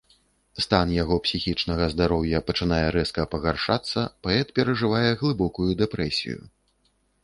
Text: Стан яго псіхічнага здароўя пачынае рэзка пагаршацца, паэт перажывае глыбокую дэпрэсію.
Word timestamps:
Стан 0.65 0.93
яго 1.03 1.17
псіхічнага 1.25 1.85
здароўя 1.93 2.41
пачынае 2.49 2.81
рэзка 2.97 3.29
пагаршацца, 3.37 4.09
паэт 4.27 4.47
перажывае 4.59 5.07
глыбокую 5.25 5.71
дэпрэсію. 5.85 6.39